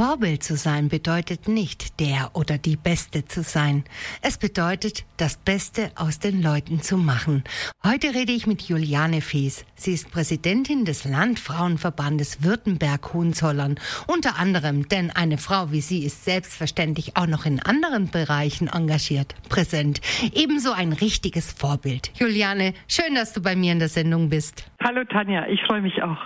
[0.00, 3.84] Vorbild zu sein bedeutet nicht der oder die Beste zu sein.
[4.22, 7.44] Es bedeutet, das Beste aus den Leuten zu machen.
[7.84, 9.66] Heute rede ich mit Juliane Fees.
[9.76, 13.78] Sie ist Präsidentin des Landfrauenverbandes Württemberg-Hohenzollern.
[14.06, 19.34] Unter anderem, denn eine Frau wie sie ist selbstverständlich auch noch in anderen Bereichen engagiert,
[19.50, 20.00] präsent.
[20.32, 22.10] Ebenso ein richtiges Vorbild.
[22.18, 24.64] Juliane, schön, dass du bei mir in der Sendung bist.
[24.82, 26.16] Hallo Tanja, ich freue mich auch.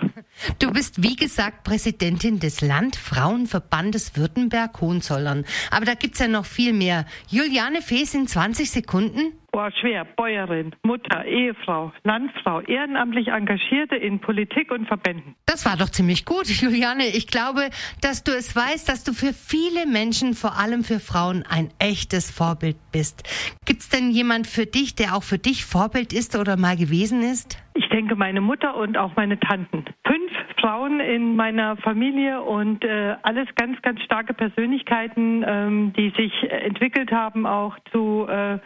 [0.59, 5.43] Du bist, wie gesagt, Präsidentin des Landfrauenverbandes Württemberg-Hohenzollern.
[5.71, 7.05] Aber da gibt's ja noch viel mehr.
[7.27, 9.33] Juliane Fees in 20 Sekunden?
[9.55, 10.03] Boah, schwer.
[10.03, 15.33] Bäuerin, Mutter, Ehefrau, Landfrau, ehrenamtlich Engagierte in Politik und Verbänden.
[15.45, 17.07] Das war doch ziemlich gut, Juliane.
[17.07, 17.69] Ich glaube,
[18.01, 22.31] dass du es weißt, dass du für viele Menschen, vor allem für Frauen, ein echtes
[22.31, 23.23] Vorbild bist.
[23.65, 27.57] Gibt's denn jemand für dich, der auch für dich Vorbild ist oder mal gewesen ist?
[27.75, 29.85] Ich denke, meine Mutter und auch meine Tanten.
[30.15, 36.31] Fünf Frauen in meiner Familie und äh, alles ganz, ganz starke Persönlichkeiten, ähm, die sich
[36.49, 38.59] entwickelt haben, auch zu äh,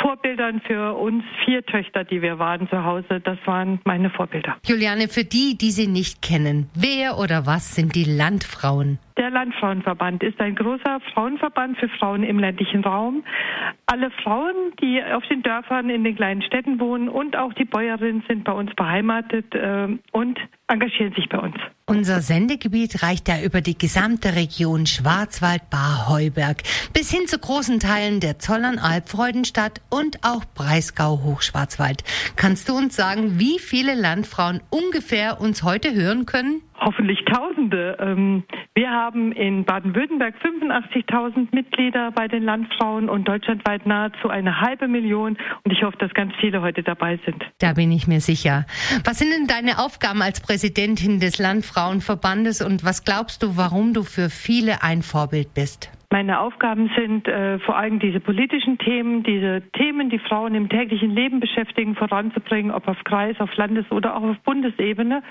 [0.00, 3.20] Vorbildern für uns vier Töchter, die wir waren zu Hause.
[3.20, 4.56] Das waren meine Vorbilder.
[4.64, 9.00] Juliane, für die, die sie nicht kennen, wer oder was sind die Landfrauen?
[9.22, 13.22] Der Landfrauenverband ist ein großer Frauenverband für Frauen im ländlichen Raum.
[13.86, 18.24] Alle Frauen, die auf den Dörfern in den kleinen Städten wohnen und auch die Bäuerinnen
[18.26, 21.54] sind bei uns beheimatet äh, und engagieren sich bei uns.
[21.86, 28.40] Unser Sendegebiet reicht ja über die gesamte Region Schwarzwald-Bar-Heuberg bis hin zu großen Teilen der
[28.40, 32.02] Zollern-Alb-Freudenstadt und auch Breisgau-Hochschwarzwald.
[32.34, 36.62] Kannst du uns sagen, wie viele Landfrauen ungefähr uns heute hören können?
[36.84, 37.96] Hoffentlich Tausende.
[38.00, 38.42] Ähm,
[38.74, 45.38] wir haben in Baden-Württemberg 85.000 Mitglieder bei den Landfrauen und deutschlandweit nahezu eine halbe Million.
[45.64, 47.44] Und ich hoffe, dass ganz viele heute dabei sind.
[47.58, 48.66] Da bin ich mir sicher.
[49.04, 54.02] Was sind denn deine Aufgaben als Präsidentin des Landfrauenverbandes und was glaubst du, warum du
[54.02, 55.90] für viele ein Vorbild bist?
[56.12, 61.12] Meine Aufgaben sind äh, vor allem diese politischen Themen, diese Themen, die Frauen im täglichen
[61.12, 65.22] Leben beschäftigen, voranzubringen, ob auf Kreis, auf Landes- oder auch auf Bundesebene.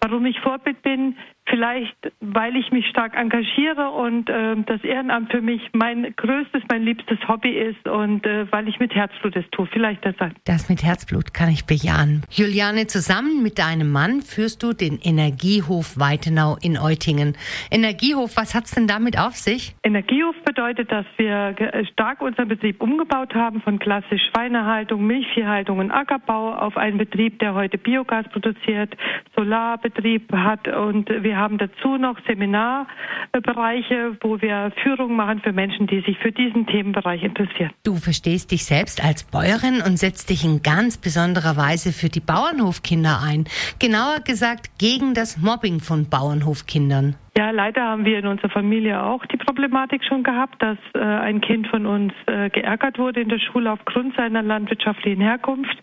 [0.00, 1.16] Warum ich Vorbild bin,
[1.48, 6.82] vielleicht weil ich mich stark engagiere und äh, das Ehrenamt für mich mein größtes, mein
[6.82, 9.66] liebstes Hobby ist und äh, weil ich mit Herzblut es tue.
[9.66, 10.34] Vielleicht deshalb.
[10.44, 12.22] Das mit Herzblut kann ich bejahen.
[12.30, 17.36] Juliane, zusammen mit deinem Mann führst du den Energiehof Weitenau in Eutingen.
[17.70, 19.74] Energiehof, was hat's denn damit auf sich?
[19.82, 21.54] Energiehof bedeutet, dass wir
[21.92, 27.54] stark unseren Betrieb umgebaut haben von klassisch Schweinehaltung, Milchviehhaltung und Ackerbau auf einen Betrieb, der
[27.54, 28.96] heute Biogas produziert,
[29.36, 35.86] Solarbetrieb hat und wir wir haben dazu noch Seminarbereiche, wo wir Führung machen für Menschen,
[35.86, 37.72] die sich für diesen Themenbereich interessieren.
[37.84, 42.20] Du verstehst dich selbst als Bäuerin und setzt dich in ganz besonderer Weise für die
[42.20, 43.44] Bauernhofkinder ein.
[43.78, 47.16] Genauer gesagt gegen das Mobbing von Bauernhofkindern.
[47.36, 51.42] Ja, leider haben wir in unserer Familie auch die Problematik schon gehabt, dass äh, ein
[51.42, 55.76] Kind von uns äh, geärgert wurde in der Schule aufgrund seiner landwirtschaftlichen Herkunft.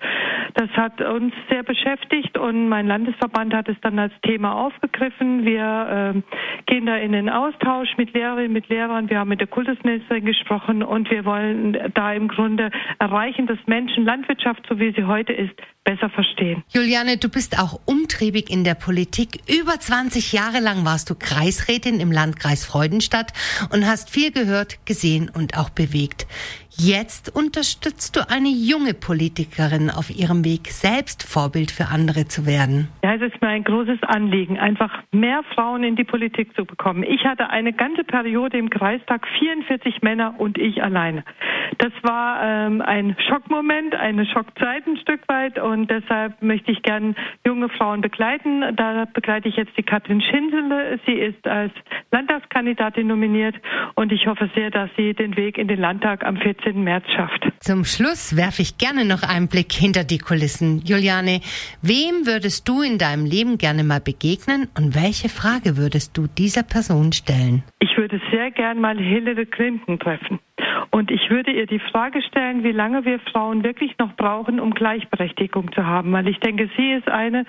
[0.55, 5.45] Das hat uns sehr beschäftigt und mein Landesverband hat es dann als Thema aufgegriffen.
[5.45, 6.21] Wir äh,
[6.65, 9.11] gehen da in den Austausch mit Lehrerinnen, mit Lehrern.
[9.11, 14.05] Wir haben mit der Kultusministerin gesprochen und wir wollen da im Grunde erreichen, dass Menschen
[14.05, 15.53] Landwirtschaft, so wie sie heute ist,
[15.83, 16.63] besser verstehen.
[16.69, 19.41] Juliane, du bist auch umtriebig in der Politik.
[19.47, 23.33] Über 20 Jahre lang warst du Kreisrätin im Landkreis Freudenstadt
[23.73, 26.25] und hast viel gehört, gesehen und auch bewegt.
[26.75, 32.87] Jetzt unterstützt du eine junge Politikerin auf ihrem Weg, selbst Vorbild für andere zu werden.
[33.03, 37.03] Ja, es ist mir ein großes Anliegen, einfach mehr Frauen in die Politik zu bekommen.
[37.03, 41.23] Ich hatte eine ganze Periode im Kreistag 44 Männer und ich alleine.
[41.77, 47.15] Das war ähm, ein Schockmoment, eine Schockzeit ein Stück weit und deshalb möchte ich gern
[47.53, 48.75] junge Frauen begleiten.
[48.75, 50.99] Da begleite ich jetzt die Katrin Schindele.
[51.05, 51.71] Sie ist als
[52.11, 53.55] Landtagskandidatin nominiert
[53.93, 56.83] und ich hoffe sehr, dass sie den Weg in den Landtag am 14.
[56.83, 57.47] März schafft.
[57.59, 60.81] Zum Schluss werfe ich gerne noch einen Blick hinter die Kulissen.
[60.83, 61.41] Juliane,
[61.83, 66.63] wem würdest du in deinem Leben gerne mal begegnen und welche Frage würdest du dieser
[66.63, 67.63] Person stellen?
[67.79, 70.39] Ich würde sehr gern mal Hillary Clinton treffen.
[70.93, 74.75] Und ich würde ihr die Frage stellen, wie lange wir Frauen wirklich noch brauchen, um
[74.75, 76.11] Gleichberechtigung zu haben.
[76.11, 77.45] Weil ich denke, sie ist eine,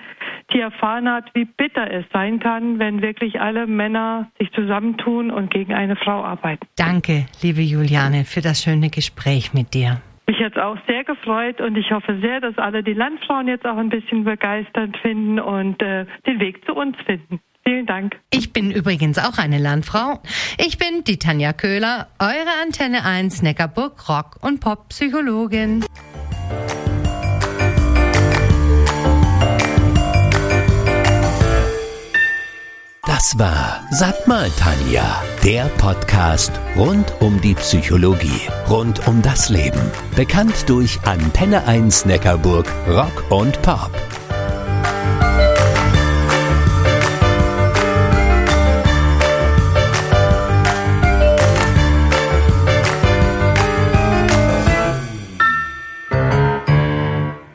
[0.51, 5.51] die erfahren hat, wie bitter es sein kann, wenn wirklich alle Männer sich zusammentun und
[5.51, 6.65] gegen eine Frau arbeiten.
[6.75, 10.01] Danke, liebe Juliane, für das schöne Gespräch mit dir.
[10.25, 13.67] Mich hat es auch sehr gefreut und ich hoffe sehr, dass alle die Landfrauen jetzt
[13.67, 17.39] auch ein bisschen begeistert finden und äh, den Weg zu uns finden.
[17.67, 18.17] Vielen Dank.
[18.29, 20.21] Ich bin übrigens auch eine Landfrau.
[20.59, 25.83] Ich bin die Tanja Köhler, eure Antenne 1 Neckarburg Rock- und Pop-Psychologin.
[33.07, 39.81] Das war Sag mal Tanja, der Podcast rund um die Psychologie, rund um das Leben.
[40.15, 43.91] Bekannt durch Antenne 1 Neckarburg Rock und Pop.